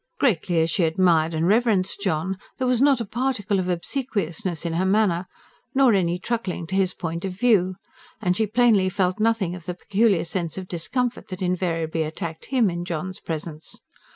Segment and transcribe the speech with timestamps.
[0.19, 4.73] Greatly as she admired and reverenced John, there was not a particle of obsequiousness in
[4.73, 5.27] her manner,
[5.75, 7.75] nor any truckling to his point of view;
[8.19, 12.67] and she plainly felt nothing of the peculiar sense of discomfort that invariably attacked him,
[12.67, 13.79] in John's presence.